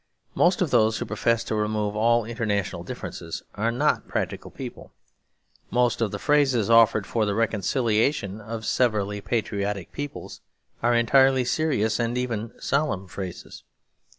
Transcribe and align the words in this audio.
Most 0.33 0.63
of 0.63 0.71
those 0.71 0.97
who 0.97 1.05
profess 1.05 1.43
to 1.43 1.53
remove 1.53 1.95
all 1.95 2.25
international 2.25 2.83
differences 2.83 3.43
are 3.53 3.71
not 3.71 4.07
practical 4.07 4.49
people. 4.49 4.91
Most 5.69 6.01
of 6.01 6.09
the 6.09 6.17
phrases 6.17 6.71
offered 6.71 7.05
for 7.05 7.23
the 7.23 7.35
reconciliation 7.35 8.41
of 8.41 8.65
severally 8.65 9.21
patriotic 9.21 9.91
peoples 9.91 10.41
are 10.81 10.95
entirely 10.95 11.45
serious 11.45 11.99
and 11.99 12.17
even 12.17 12.51
solemn 12.59 13.07
phrases. 13.07 13.61